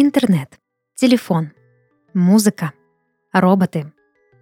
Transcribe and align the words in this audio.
Интернет, 0.00 0.60
телефон, 0.94 1.50
музыка, 2.14 2.72
роботы. 3.32 3.92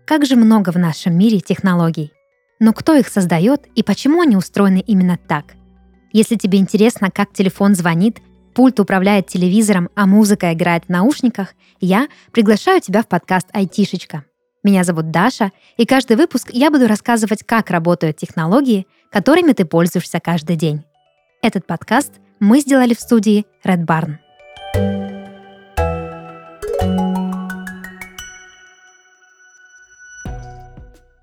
Как 0.04 0.27
же 0.27 0.37
много 0.37 0.69
в 0.69 0.77
нашем 0.77 1.17
мире 1.17 1.40
технологий. 1.40 2.13
Но 2.61 2.75
кто 2.75 2.95
их 2.95 3.09
создает 3.09 3.67
и 3.74 3.83
почему 3.83 4.21
они 4.21 4.37
устроены 4.37 4.85
именно 4.87 5.17
так? 5.17 5.54
Если 6.13 6.37
тебе 6.37 6.58
интересно, 6.58 7.11
как 7.11 7.33
телефон 7.33 7.74
звонит, 7.74 8.19
пульт 8.54 8.79
управляет 8.81 9.29
телевизором, 9.29 9.88
а 9.95 10.04
музыка 10.04 10.53
играет 10.53 10.85
в 10.85 10.88
наушниках, 10.90 11.54
я 11.81 12.09
приглашаю 12.33 12.83
тебя 12.83 13.03
в 13.03 13.09
подкаст 13.09 13.49
«Айтишечка». 13.54 14.25
Меня 14.63 14.85
зовут 14.85 15.11
Даша, 15.11 15.53
и 15.79 15.87
каждый 15.87 16.19
выпуск 16.19 16.51
я 16.52 16.70
буду 16.70 16.87
рассказывать, 16.87 17.45
как 17.45 17.70
работают 17.70 18.19
технологии, 18.19 18.87
которыми 19.11 19.52
ты 19.52 19.65
пользуешься 19.65 20.20
каждый 20.20 20.57
день. 20.57 20.84
Этот 21.41 21.66
подкаст 21.66 22.12
мы 22.41 22.61
сделали 22.61 22.93
в 22.93 23.01
студии 23.01 23.47
Red 23.65 23.87
Barn. 23.87 24.19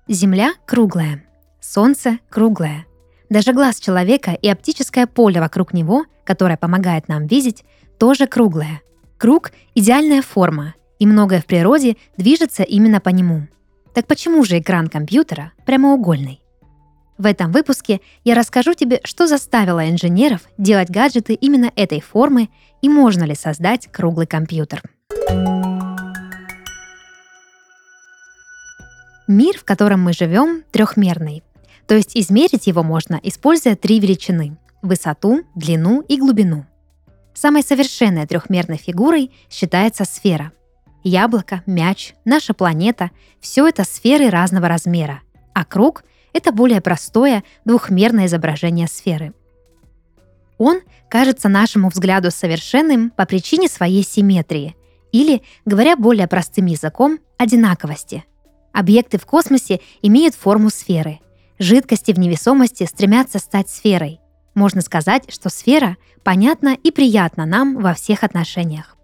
Земля 0.08 0.52
круглая, 0.66 1.24
Солнце 1.62 2.18
круглое. 2.28 2.84
Даже 3.30 3.54
глаз 3.54 3.80
человека 3.80 4.32
и 4.32 4.48
оптическое 4.50 5.06
поле 5.06 5.40
вокруг 5.40 5.72
него, 5.72 6.04
которое 6.24 6.58
помогает 6.58 7.08
нам 7.08 7.26
видеть, 7.26 7.64
тоже 7.98 8.26
круглое. 8.26 8.82
Круг— 9.16 9.52
идеальная 9.74 10.20
форма, 10.20 10.74
и 10.98 11.06
многое 11.06 11.40
в 11.40 11.46
природе 11.46 11.96
движется 12.18 12.64
именно 12.64 13.00
по 13.00 13.08
нему. 13.08 13.48
Так 13.94 14.06
почему 14.06 14.44
же 14.44 14.58
экран 14.58 14.88
компьютера 14.88 15.52
прямоугольный? 15.64 16.42
В 17.16 17.24
этом 17.24 17.50
выпуске 17.50 18.02
я 18.24 18.34
расскажу 18.34 18.74
тебе, 18.74 19.00
что 19.04 19.26
заставило 19.26 19.88
инженеров 19.88 20.42
делать 20.58 20.90
гаджеты 20.90 21.32
именно 21.32 21.72
этой 21.76 22.02
формы 22.02 22.50
и 22.82 22.90
можно 22.90 23.24
ли 23.24 23.34
создать 23.34 23.86
круглый 23.90 24.26
компьютер. 24.26 24.82
Мир, 29.26 29.56
в 29.58 29.64
котором 29.64 30.02
мы 30.02 30.12
живем, 30.12 30.64
трехмерный. 30.70 31.42
То 31.86 31.94
есть 31.94 32.14
измерить 32.14 32.66
его 32.66 32.82
можно, 32.82 33.18
используя 33.22 33.74
три 33.74 33.98
величины– 33.98 34.58
высоту, 34.82 35.44
длину 35.54 36.02
и 36.02 36.18
глубину. 36.18 36.66
Самой 37.32 37.62
совершенной 37.62 38.26
трехмерной 38.26 38.76
фигурой 38.76 39.32
считается 39.50 40.04
сфера. 40.04 40.52
Яблоко, 41.02 41.62
мяч, 41.66 42.14
наша 42.26 42.52
планета– 42.52 43.10
все 43.40 43.66
это 43.66 43.84
сферы 43.84 44.28
разного 44.28 44.68
размера, 44.68 45.20
а 45.54 45.64
круг– 45.64 46.04
это 46.34 46.52
более 46.52 46.82
простое 46.82 47.44
двухмерное 47.64 48.26
изображение 48.26 48.88
сферы. 48.88 49.32
Он 50.58 50.80
кажется 51.08 51.48
нашему 51.48 51.88
взгляду 51.88 52.30
совершенным 52.30 53.10
по 53.10 53.24
причине 53.24 53.68
своей 53.68 54.04
симметрии 54.04 54.76
или, 55.12 55.42
говоря 55.64 55.96
более 55.96 56.28
простым 56.28 56.66
языком, 56.66 57.20
одинаковости– 57.38 58.24
Объекты 58.74 59.18
в 59.18 59.24
космосе 59.24 59.80
имеют 60.02 60.34
форму 60.34 60.68
сферы. 60.68 61.20
Жидкости 61.60 62.10
в 62.10 62.18
невесомости 62.18 62.84
стремятся 62.84 63.38
стать 63.38 63.70
сферой. 63.70 64.20
Можно 64.54 64.80
сказать, 64.80 65.32
что 65.32 65.48
сфера 65.48 65.96
понятна 66.24 66.76
и 66.82 66.90
приятна 66.90 67.46
нам 67.46 67.80
во 67.80 67.94
всех 67.94 68.24
отношениях. 68.24 68.96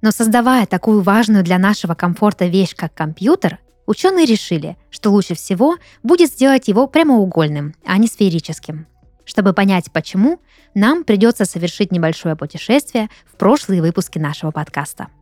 Но 0.00 0.10
создавая 0.12 0.64
такую 0.64 1.02
важную 1.02 1.44
для 1.44 1.58
нашего 1.58 1.94
комфорта 1.94 2.46
вещь, 2.46 2.74
как 2.74 2.94
компьютер, 2.94 3.58
ученые 3.86 4.24
решили, 4.24 4.78
что 4.88 5.10
лучше 5.10 5.34
всего 5.34 5.76
будет 6.02 6.30
сделать 6.30 6.68
его 6.68 6.86
прямоугольным, 6.86 7.74
а 7.84 7.98
не 7.98 8.06
сферическим. 8.06 8.86
Чтобы 9.26 9.52
понять 9.52 9.92
почему, 9.92 10.40
нам 10.72 11.04
придется 11.04 11.44
совершить 11.44 11.92
небольшое 11.92 12.34
путешествие 12.34 13.10
в 13.30 13.36
прошлые 13.36 13.82
выпуски 13.82 14.18
нашего 14.18 14.52
подкаста– 14.52 15.08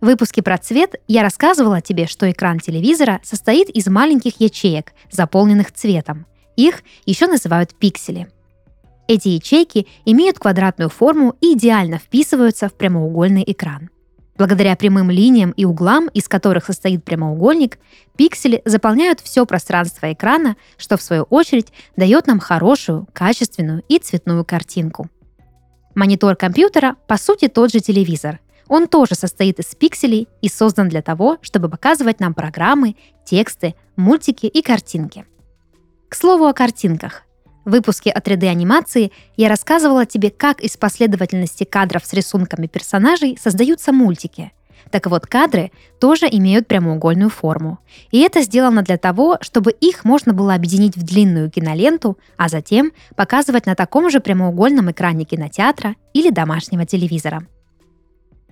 в 0.00 0.06
выпуске 0.06 0.42
про 0.42 0.58
цвет 0.58 0.94
я 1.08 1.22
рассказывала 1.22 1.80
тебе, 1.80 2.06
что 2.06 2.30
экран 2.30 2.60
телевизора 2.60 3.20
состоит 3.24 3.68
из 3.68 3.86
маленьких 3.88 4.40
ячеек, 4.40 4.92
заполненных 5.10 5.72
цветом. 5.72 6.26
Их 6.56 6.82
еще 7.04 7.26
называют 7.26 7.74
пиксели. 7.74 8.28
Эти 9.08 9.28
ячейки 9.28 9.88
имеют 10.04 10.38
квадратную 10.38 10.88
форму 10.88 11.34
и 11.40 11.54
идеально 11.54 11.98
вписываются 11.98 12.68
в 12.68 12.74
прямоугольный 12.74 13.42
экран. 13.46 13.90
Благодаря 14.36 14.76
прямым 14.76 15.10
линиям 15.10 15.50
и 15.50 15.64
углам, 15.64 16.06
из 16.14 16.28
которых 16.28 16.66
состоит 16.66 17.04
прямоугольник, 17.04 17.78
пиксели 18.16 18.62
заполняют 18.64 19.18
все 19.18 19.44
пространство 19.46 20.12
экрана, 20.12 20.56
что 20.76 20.96
в 20.96 21.02
свою 21.02 21.24
очередь 21.24 21.72
дает 21.96 22.28
нам 22.28 22.38
хорошую, 22.38 23.08
качественную 23.12 23.82
и 23.88 23.98
цветную 23.98 24.44
картинку. 24.44 25.08
Монитор 25.96 26.36
компьютера 26.36 26.94
по 27.08 27.16
сути 27.16 27.48
тот 27.48 27.72
же 27.72 27.80
телевизор, 27.80 28.38
он 28.68 28.88
тоже 28.88 29.14
состоит 29.14 29.58
из 29.58 29.74
пикселей 29.74 30.28
и 30.42 30.48
создан 30.48 30.88
для 30.88 31.02
того, 31.02 31.38
чтобы 31.42 31.68
показывать 31.68 32.20
нам 32.20 32.34
программы, 32.34 32.96
тексты, 33.24 33.74
мультики 33.96 34.46
и 34.46 34.62
картинки. 34.62 35.26
К 36.08 36.14
слову 36.14 36.46
о 36.46 36.52
картинках. 36.52 37.24
В 37.64 37.70
выпуске 37.70 38.10
о 38.10 38.20
3D-анимации 38.20 39.12
я 39.36 39.48
рассказывала 39.48 40.06
тебе, 40.06 40.30
как 40.30 40.60
из 40.60 40.76
последовательности 40.76 41.64
кадров 41.64 42.06
с 42.06 42.12
рисунками 42.14 42.66
персонажей 42.66 43.38
создаются 43.38 43.92
мультики. 43.92 44.52
Так 44.90 45.06
вот, 45.06 45.26
кадры 45.26 45.70
тоже 46.00 46.26
имеют 46.30 46.66
прямоугольную 46.66 47.28
форму. 47.28 47.78
И 48.10 48.20
это 48.20 48.40
сделано 48.40 48.82
для 48.82 48.96
того, 48.96 49.36
чтобы 49.42 49.72
их 49.72 50.04
можно 50.04 50.32
было 50.32 50.54
объединить 50.54 50.96
в 50.96 51.02
длинную 51.02 51.50
киноленту, 51.50 52.16
а 52.38 52.48
затем 52.48 52.92
показывать 53.16 53.66
на 53.66 53.74
таком 53.74 54.08
же 54.08 54.20
прямоугольном 54.20 54.90
экране 54.90 55.24
кинотеатра 55.24 55.94
или 56.14 56.30
домашнего 56.30 56.86
телевизора. 56.86 57.46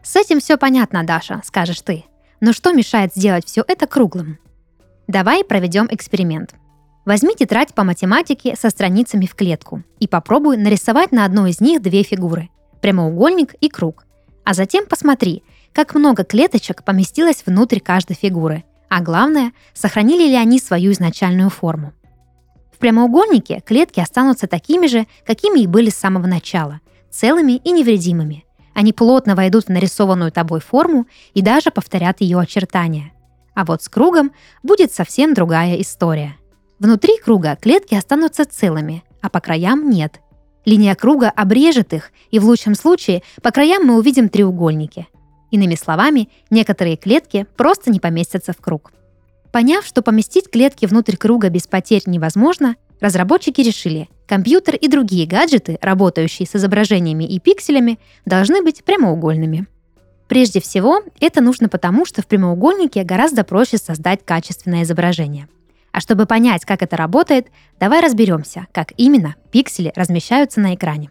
С 0.06 0.14
этим 0.14 0.38
все 0.38 0.56
понятно, 0.56 1.02
Даша, 1.02 1.42
скажешь 1.44 1.80
ты. 1.80 2.04
Но 2.40 2.52
что 2.52 2.72
мешает 2.72 3.12
сделать 3.12 3.44
все 3.44 3.64
это 3.66 3.88
круглым? 3.88 4.38
Давай 5.08 5.42
проведем 5.42 5.88
эксперимент. 5.90 6.54
Возьми 7.04 7.34
тетрадь 7.34 7.74
по 7.74 7.82
математике 7.82 8.54
со 8.54 8.70
страницами 8.70 9.26
в 9.26 9.34
клетку 9.34 9.82
и 9.98 10.06
попробуй 10.06 10.58
нарисовать 10.58 11.10
на 11.10 11.24
одной 11.24 11.50
из 11.50 11.60
них 11.60 11.82
две 11.82 12.04
фигуры– 12.04 12.50
прямоугольник 12.80 13.54
и 13.54 13.68
круг. 13.68 14.06
А 14.44 14.54
затем 14.54 14.86
посмотри, 14.86 15.42
как 15.72 15.96
много 15.96 16.22
клеточек 16.22 16.84
поместилось 16.84 17.42
внутрь 17.44 17.80
каждой 17.80 18.14
фигуры, 18.14 18.62
а 18.88 19.02
главное, 19.02 19.50
сохранили 19.74 20.28
ли 20.28 20.36
они 20.36 20.60
свою 20.60 20.92
изначальную 20.92 21.50
форму. 21.50 21.94
В 22.72 22.78
прямоугольнике 22.78 23.60
клетки 23.66 23.98
останутся 23.98 24.46
такими 24.46 24.86
же, 24.86 25.08
какими 25.26 25.62
и 25.62 25.66
были 25.66 25.90
с 25.90 25.96
самого 25.96 26.28
начала, 26.28 26.80
целыми 27.10 27.54
и 27.54 27.72
невредимыми. 27.72 28.45
Они 28.76 28.92
плотно 28.92 29.34
войдут 29.34 29.64
в 29.64 29.68
нарисованную 29.70 30.30
тобой 30.30 30.60
форму 30.60 31.06
и 31.32 31.40
даже 31.40 31.70
повторят 31.70 32.20
ее 32.20 32.38
очертания. 32.38 33.14
А 33.54 33.64
вот 33.64 33.82
с 33.82 33.88
кругом 33.88 34.32
будет 34.62 34.92
совсем 34.92 35.32
другая 35.32 35.80
история. 35.80 36.36
Внутри 36.78 37.16
круга 37.16 37.56
клетки 37.56 37.94
останутся 37.94 38.44
целыми, 38.44 39.02
а 39.22 39.30
по 39.30 39.40
краям 39.40 39.88
нет. 39.88 40.20
Линия 40.66 40.94
круга 40.94 41.30
обрежет 41.30 41.94
их, 41.94 42.12
и 42.30 42.38
в 42.38 42.44
лучшем 42.44 42.74
случае 42.74 43.22
по 43.40 43.50
краям 43.50 43.86
мы 43.86 43.96
увидим 43.96 44.28
треугольники. 44.28 45.08
Иными 45.50 45.74
словами, 45.74 46.28
некоторые 46.50 46.98
клетки 46.98 47.46
просто 47.56 47.90
не 47.90 47.98
поместятся 47.98 48.52
в 48.52 48.58
круг. 48.58 48.92
Поняв, 49.52 49.86
что 49.86 50.02
поместить 50.02 50.50
клетки 50.50 50.84
внутрь 50.84 51.16
круга 51.16 51.48
без 51.48 51.66
потерь 51.66 52.02
невозможно, 52.04 52.76
разработчики 53.00 53.60
решили, 53.60 54.08
Компьютер 54.26 54.74
и 54.74 54.88
другие 54.88 55.26
гаджеты, 55.26 55.78
работающие 55.80 56.46
с 56.48 56.56
изображениями 56.56 57.24
и 57.24 57.38
пикселями, 57.38 58.00
должны 58.24 58.62
быть 58.62 58.82
прямоугольными. 58.82 59.66
Прежде 60.26 60.60
всего, 60.60 61.02
это 61.20 61.40
нужно 61.40 61.68
потому, 61.68 62.04
что 62.04 62.22
в 62.22 62.26
прямоугольнике 62.26 63.04
гораздо 63.04 63.44
проще 63.44 63.78
создать 63.78 64.24
качественное 64.24 64.82
изображение. 64.82 65.48
А 65.92 66.00
чтобы 66.00 66.26
понять, 66.26 66.64
как 66.64 66.82
это 66.82 66.96
работает, 66.96 67.46
давай 67.78 68.00
разберемся, 68.00 68.66
как 68.72 68.92
именно 68.96 69.36
пиксели 69.52 69.92
размещаются 69.94 70.60
на 70.60 70.74
экране. 70.74 71.10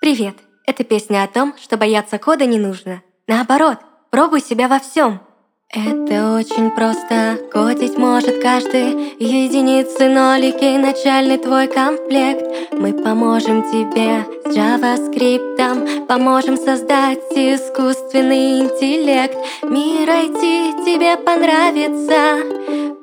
Привет! 0.00 0.36
Это 0.64 0.84
песня 0.84 1.24
о 1.24 1.26
том, 1.28 1.54
что 1.60 1.76
бояться 1.76 2.18
кода 2.18 2.46
не 2.46 2.58
нужно. 2.58 3.02
Наоборот, 3.26 3.78
пробуй 4.10 4.40
себя 4.40 4.68
во 4.68 4.78
всем. 4.78 5.20
Это 5.70 6.34
очень 6.34 6.70
просто, 6.70 7.38
кодить 7.52 7.98
может 7.98 8.40
каждый. 8.42 9.14
Единицы, 9.18 10.08
нолики, 10.08 10.78
начальный 10.78 11.36
твой 11.36 11.66
комплект. 11.66 12.72
Мы 12.72 12.94
поможем 12.94 13.62
тебе 13.64 14.24
с 14.46 14.56
JavaScript 14.56 16.06
Поможем 16.06 16.56
создать 16.56 17.18
искусственный 17.32 18.60
интеллект. 18.60 19.36
Мир 19.62 20.08
IT 20.08 20.86
тебе 20.86 21.18
понравится. 21.18 22.38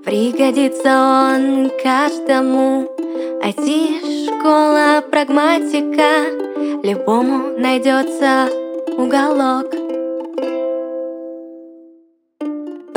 Пригодится 0.03 1.35
он 1.35 1.69
каждому. 1.83 2.89
IT-школа, 3.44 5.03
прагматика. 5.11 6.31
Любому 6.83 7.59
найдется 7.59 8.50
уголок 8.97 9.84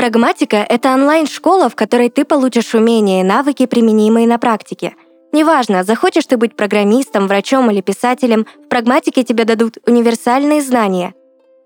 Прагматика— 0.08 0.56
это 0.70 0.94
онлайн-школа, 0.94 1.68
в 1.68 1.76
которой 1.76 2.08
ты 2.08 2.24
получишь 2.24 2.74
умения 2.74 3.20
и 3.20 3.22
навыки, 3.22 3.66
применимые 3.66 4.26
на 4.26 4.38
практике. 4.38 4.94
Неважно, 5.32 5.84
захочешь 5.84 6.24
ты 6.24 6.38
быть 6.38 6.56
программистом, 6.56 7.28
врачом 7.28 7.70
или 7.70 7.82
писателем, 7.82 8.46
в 8.64 8.68
прагматике 8.68 9.22
тебе 9.22 9.44
дадут 9.44 9.76
универсальные 9.86 10.62
знания. 10.62 11.12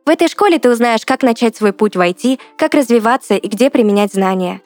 В 0.05 0.11
этой 0.11 0.27
школе 0.27 0.59
ты 0.59 0.69
узнаешь, 0.73 1.07
как 1.07 1.23
начать 1.23 1.55
свой 1.55 1.73
путь 1.73 1.95
в 1.95 2.01
IT, 2.01 2.41
как 2.59 2.75
развиваться 2.75 3.37
и 3.37 3.47
где 3.47 3.71
применять 3.71 4.13
знания. 4.13 4.61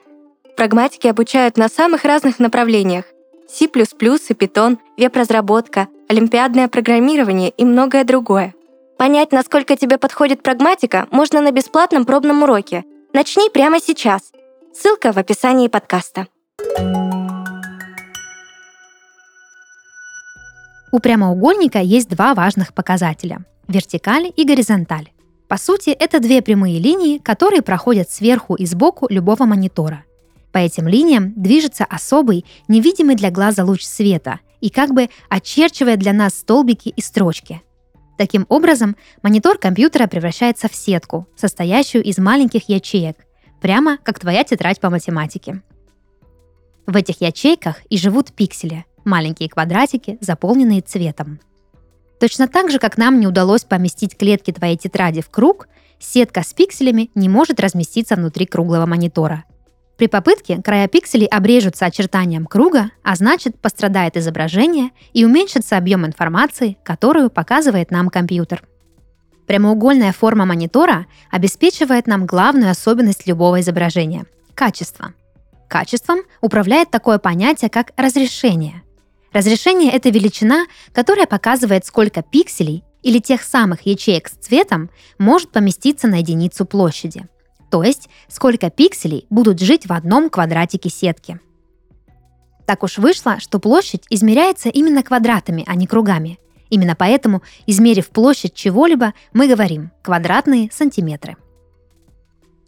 Прагматики 0.56 1.06
обучают 1.06 1.58
на 1.58 1.68
самых 1.68 2.06
разных 2.06 2.38
направлениях. 2.38 3.04
C++ 3.46 3.66
и 3.66 3.68
Python, 3.68 4.78
веб-разработка, 4.96 5.88
олимпиадное 6.08 6.68
программирование 6.68 7.50
и 7.50 7.66
многое 7.66 8.04
другое. 8.04 8.54
Понять, 8.96 9.32
насколько 9.32 9.76
тебе 9.76 9.98
подходит 9.98 10.42
прагматика, 10.42 11.08
можно 11.10 11.42
на 11.42 11.50
бесплатном 11.50 12.06
пробном 12.06 12.42
уроке. 12.42 12.86
Начни 13.12 13.48
прямо 13.50 13.80
сейчас. 13.80 14.32
Ссылка 14.74 15.12
в 15.12 15.16
описании 15.16 15.68
подкаста. 15.68 16.26
У 20.92 20.98
прямоугольника 20.98 21.78
есть 21.78 22.08
два 22.08 22.34
важных 22.34 22.74
показателя– 22.74 23.44
вертикаль 23.68 24.32
и 24.34 24.44
горизонталь. 24.44 25.10
По 25.48 25.56
сути, 25.56 25.90
это 25.90 26.20
две 26.20 26.42
прямые 26.42 26.78
линии, 26.78 27.18
которые 27.18 27.62
проходят 27.62 28.10
сверху 28.10 28.54
и 28.54 28.66
сбоку 28.66 29.06
любого 29.08 29.44
монитора. 29.44 30.04
По 30.52 30.58
этим 30.58 30.88
линиям 30.88 31.32
движется 31.36 31.84
особый, 31.84 32.44
невидимый 32.68 33.16
для 33.16 33.30
глаза 33.30 33.64
луч 33.64 33.82
света 33.82 34.40
и 34.60 34.70
как 34.70 34.92
бы 34.92 35.08
очерчивает 35.28 35.98
для 35.98 36.12
нас 36.12 36.34
столбики 36.34 36.88
и 36.88 37.00
строчки. 37.00 37.62
Таким 38.16 38.46
образом, 38.48 38.96
монитор 39.22 39.58
компьютера 39.58 40.06
превращается 40.06 40.68
в 40.68 40.74
сетку, 40.74 41.26
состоящую 41.36 42.02
из 42.04 42.18
маленьких 42.18 42.68
ячеек, 42.68 43.16
прямо 43.60 43.98
как 43.98 44.18
твоя 44.18 44.42
тетрадь 44.44 44.80
по 44.80 44.90
математике. 44.90 45.62
В 46.86 46.96
этих 46.96 47.20
ячейках 47.20 47.82
и 47.90 47.98
живут 47.98 48.32
пиксели– 48.32 48.84
маленькие 49.04 49.48
квадратики, 49.48 50.18
заполненные 50.20 50.82
цветом. 50.82 51.40
Точно 52.20 52.48
так 52.48 52.70
же, 52.70 52.78
как 52.78 52.96
нам 52.96 53.20
не 53.20 53.26
удалось 53.26 53.64
поместить 53.64 54.16
клетки 54.16 54.50
твоей 54.50 54.76
тетради 54.76 55.20
в 55.20 55.28
круг, 55.28 55.68
сетка 55.98 56.42
с 56.42 56.54
пикселями 56.54 57.10
не 57.14 57.28
может 57.28 57.60
разместиться 57.60 58.16
внутри 58.16 58.46
круглого 58.46 58.86
монитора. 58.86 59.44
При 59.96 60.08
попытке 60.08 60.60
края 60.62 60.88
пикселей 60.88 61.26
обрежутся 61.26 61.86
очертанием 61.86 62.44
круга, 62.44 62.90
а 63.02 63.16
значит 63.16 63.58
пострадает 63.58 64.16
изображение 64.16 64.90
и 65.14 65.24
уменьшится 65.24 65.78
объем 65.78 66.04
информации, 66.04 66.76
которую 66.84 67.30
показывает 67.30 67.90
нам 67.90 68.10
компьютер. 68.10 68.62
Прямоугольная 69.46 70.12
форма 70.12 70.44
монитора 70.44 71.06
обеспечивает 71.30 72.06
нам 72.06 72.26
главную 72.26 72.70
особенность 72.70 73.26
любого 73.26 73.60
изображения– 73.60 74.26
качество. 74.54 75.14
Качеством 75.68 76.20
управляет 76.42 76.90
такое 76.90 77.18
понятие, 77.18 77.70
как 77.70 77.92
разрешение. 77.96 78.82
Разрешение— 79.32 79.90
это 79.92 80.10
величина, 80.10 80.66
которая 80.92 81.26
показывает, 81.26 81.86
сколько 81.86 82.22
пикселей 82.22 82.84
или 83.02 83.18
тех 83.18 83.42
самых 83.42 83.86
ячеек 83.86 84.28
с 84.28 84.32
цветом 84.32 84.90
может 85.18 85.52
поместиться 85.52 86.06
на 86.08 86.16
единицу 86.16 86.66
площади. 86.66 87.26
То 87.70 87.82
есть, 87.82 88.08
сколько 88.28 88.70
пикселей 88.70 89.26
будут 89.30 89.60
жить 89.60 89.86
в 89.86 89.92
одном 89.92 90.30
квадратике 90.30 90.88
сетки. 90.88 91.40
Так 92.66 92.82
уж 92.82 92.98
вышло, 92.98 93.38
что 93.38 93.58
площадь 93.58 94.04
измеряется 94.10 94.68
именно 94.68 95.02
квадратами, 95.02 95.64
а 95.66 95.74
не 95.74 95.86
кругами. 95.86 96.38
Именно 96.68 96.96
поэтому, 96.96 97.42
измерив 97.66 98.08
площадь 98.08 98.54
чего-либо, 98.54 99.14
мы 99.32 99.46
говорим 99.46 99.92
квадратные 100.02 100.68
сантиметры. 100.72 101.36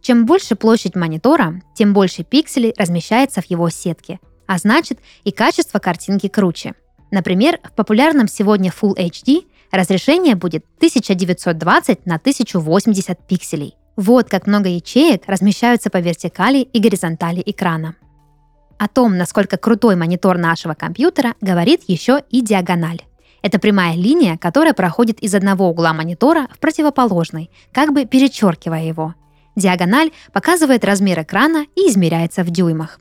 Чем 0.00 0.25
больше 0.25 0.55
площадь 0.55 0.95
монитора, 0.95 1.61
тем 1.75 1.93
больше 1.93 2.23
пикселей 2.23 2.73
размещается 2.79 3.43
в 3.43 3.50
его 3.50 3.69
сетке, 3.69 4.21
а 4.47 4.59
значит 4.59 5.00
и 5.25 5.33
качество 5.33 5.81
картинки 5.81 6.29
круче. 6.29 6.75
Например, 7.11 7.59
в 7.65 7.73
популярном 7.73 8.29
сегодня 8.29 8.71
Full 8.71 8.97
HD 8.97 9.47
разрешение 9.73 10.37
будет 10.37 10.65
1920 10.77 12.06
на 12.06 12.17
1080 12.17 13.19
пикселей. 13.27 13.75
Вот 13.99 14.29
как 14.29 14.47
много 14.47 14.69
ячеек 14.69 15.25
размещаются 15.27 15.91
по 15.91 15.97
вертикали 15.97 16.59
и 16.61 16.79
горизонтали 16.79 17.43
экрана. 17.45 17.97
О 18.79 18.87
том, 18.87 19.19
насколько 19.19 19.56
крутой 19.56 19.97
монитор 19.97 20.39
нашего 20.39 20.75
компьютера, 20.75 21.35
говорит 21.41 21.81
еще 21.89 22.23
и 22.31 22.41
диагональ. 22.41 23.03
Это 23.43 23.59
прямая 23.59 23.97
линия, 23.97 24.39
которая 24.39 24.73
проходит 24.73 25.19
из 25.19 25.35
одного 25.35 25.69
угла 25.69 25.93
монитора 25.93 26.47
в 26.55 26.61
противоположный, 26.61 27.50
как 27.73 27.93
бы 27.93 28.05
перечеркивая 28.05 28.85
его. 28.85 29.17
Диагональ 29.56 30.12
показывает 30.33 30.85
размер 30.85 31.23
экрана 31.23 31.67
и 31.75 31.89
измеряется 31.89 32.45
в 32.45 32.50
дюймах. 32.50 33.00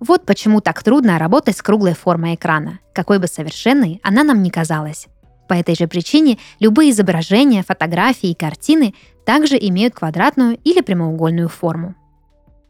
Вот 0.00 0.24
почему 0.24 0.62
так 0.62 0.82
трудно 0.82 1.18
работать 1.18 1.58
с 1.58 1.62
круглой 1.62 1.92
формой 1.92 2.36
экрана, 2.36 2.78
какой 2.94 3.18
бы 3.18 3.26
совершенной 3.26 4.00
она 4.02 4.24
нам 4.24 4.42
ни 4.42 4.48
казалась. 4.48 5.08
По 5.48 5.54
этой 5.54 5.74
же 5.74 5.86
причине 5.86 6.38
любые 6.60 6.90
изображения, 6.90 7.62
фотографии 7.62 8.30
и 8.30 8.34
картины 8.34 8.94
также 9.24 9.56
имеют 9.56 9.94
квадратную 9.94 10.58
или 10.64 10.80
прямоугольную 10.80 11.48
форму. 11.48 11.94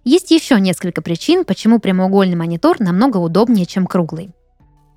Есть 0.05 0.31
еще 0.31 0.61
несколько 0.61 1.03
причин, 1.03 1.45
почему 1.45 1.81
прямоугольный 1.81 2.37
монитор 2.37 2.81
намного 2.81 3.17
удобнее, 3.17 3.67
чем 3.67 3.87
круглый. 3.87 4.31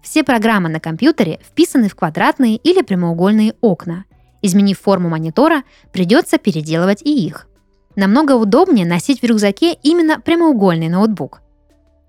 Все 0.04 0.24
программы 0.24 0.70
на 0.70 0.80
компьютере 0.80 1.40
вписаны 1.44 1.90
в 1.90 1.96
квадратные 1.96 2.56
или 2.58 2.81
прямоугольные 2.81 3.56
окна. 3.62 4.06
Изменив 4.42 4.80
форму 4.80 5.10
монитора, 5.10 5.64
придется 5.92 6.38
переделывать 6.38 7.02
и 7.02 7.25
их. 7.25 7.48
Намного 7.96 8.34
удобнее 8.34 8.86
носить 8.86 9.22
в 9.22 9.25
рюкзаке 9.25 9.74
именно 9.84 10.22
прямоугольный 10.22 10.88
ноутбук– 10.88 11.42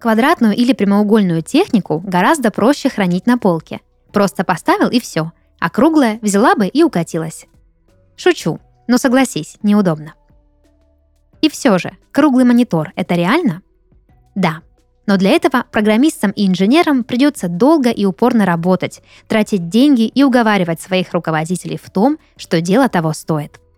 Квадратную 0.00 0.56
или 0.56 0.72
прямоугольную 0.72 1.42
технику 1.42 2.02
гораздо 2.02 2.50
проще 2.50 2.88
хранить 2.88 3.26
на 3.26 3.36
полке. 3.36 3.80
Просто 4.14 4.44
поставил 4.44 4.88
и 4.88 4.98
все, 4.98 5.32
а 5.60 5.70
круглая 5.70 6.18
взяла 6.22 6.54
бы 6.56 6.66
и 6.66 6.82
укатилась. 6.82 7.46
Шучу, 8.16 8.58
но 8.88 8.98
согласись, 8.98 9.56
неудобно. 9.62 10.14
И 11.42 11.48
все 11.48 11.78
же, 11.78 11.96
круглый 12.12 12.44
монитор– 12.44 12.92
это 12.96 13.14
реально? 13.14 13.62
Да. 14.34 14.62
Но 15.06 15.16
для 15.16 15.30
этого 15.30 15.64
программистам 15.70 16.30
и 16.32 16.46
инженерам 16.46 17.04
придется 17.04 17.48
долго 17.48 17.90
и 17.90 18.04
упорно 18.04 18.44
работать, 18.44 19.02
тратить 19.28 19.68
деньги 19.68 20.06
и 20.06 20.22
уговаривать 20.22 20.80
своих 20.80 21.12
руководителей 21.12 21.78
в 21.82 21.90
том, 21.90 22.18
что 22.36 22.60
дело 22.60 22.88
того 22.88 23.12
стоит– 23.12 23.60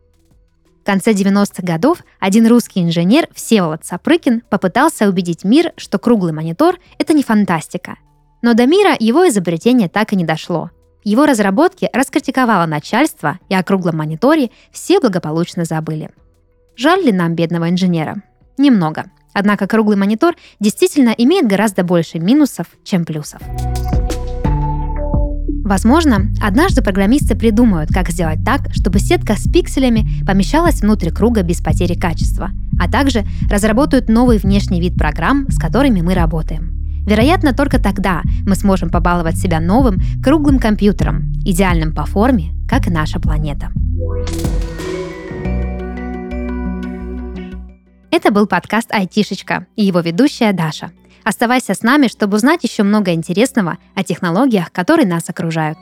в 0.82 0.84
конце 0.84 1.12
90-х 1.12 1.62
годов 1.62 1.98
один 2.18 2.44
русский 2.48 2.82
инженер 2.82 3.28
Всеволод 3.32 3.84
Сапрыкин 3.84 4.42
попытался 4.50 5.08
убедить 5.08 5.44
мир, 5.44 5.72
что 5.76 6.00
круглый 6.00 6.32
монитор— 6.32 6.80
это 6.98 7.14
не 7.14 7.22
фантастика. 7.22 7.98
Но 8.42 8.54
до 8.54 8.66
мира 8.66 8.96
его 8.98 9.28
изобретение 9.28 9.88
так 9.88 10.12
и 10.12 10.16
не 10.16 10.24
дошло. 10.24 10.72
Его 11.04 11.26
разработки 11.26 11.88
раскритиковало 11.92 12.66
начальство, 12.66 13.38
и 13.48 13.54
о 13.54 13.62
круглом 13.62 13.96
мониторе 13.96 14.50
все 14.70 15.00
благополучно 15.00 15.64
забыли. 15.64 16.10
Жаль 16.76 17.04
ли 17.04 17.12
нам 17.12 17.34
бедного 17.34 17.68
инженера? 17.68 18.22
Немного. 18.56 19.06
Однако 19.34 19.66
круглый 19.66 19.96
монитор 19.96 20.36
действительно 20.60 21.10
имеет 21.10 21.46
гораздо 21.46 21.82
больше 21.82 22.18
минусов, 22.18 22.66
чем 22.84 23.04
плюсов. 23.04 23.40
Возможно, 25.64 26.28
однажды 26.42 26.82
программисты 26.82 27.34
придумают, 27.34 27.90
как 27.90 28.10
сделать 28.10 28.44
так, 28.44 28.72
чтобы 28.72 28.98
сетка 28.98 29.36
с 29.36 29.50
пикселями 29.50 30.06
помещалась 30.26 30.82
внутрь 30.82 31.10
круга 31.10 31.42
без 31.42 31.62
потери 31.62 31.94
качества, 31.94 32.50
а 32.78 32.90
также 32.90 33.24
разработают 33.50 34.08
новый 34.08 34.38
внешний 34.38 34.80
вид 34.80 34.96
программ, 34.96 35.46
с 35.48 35.58
которыми 35.58 36.00
мы 36.00 36.14
работаем. 36.14 36.71
Вероятно, 37.06 37.52
только 37.52 37.78
тогда 37.80 38.22
мы 38.46 38.54
сможем 38.54 38.90
побаловать 38.90 39.36
себя 39.36 39.60
новым 39.60 40.00
круглым 40.22 40.58
компьютером, 40.58 41.32
идеальным 41.44 41.94
по 41.94 42.06
форме, 42.06 42.52
как 42.68 42.86
и 42.86 42.90
наша 42.90 43.20
планета. 43.20 43.70
Это 48.10 48.30
был 48.30 48.46
подкаст 48.46 48.92
«Айтишечка» 48.92 49.66
и 49.76 49.84
его 49.84 50.00
ведущая 50.00 50.52
Даша– 50.52 50.92
Оставайся 51.24 51.74
с 51.74 51.82
нами, 51.82 52.08
чтобы 52.08 52.36
узнать 52.36 52.64
еще 52.64 52.82
много 52.82 53.12
интересного 53.12 53.78
о 53.94 54.02
технологиях, 54.02 54.72
которые 54.72 55.06
нас 55.06 55.28
окружают. 55.28 55.78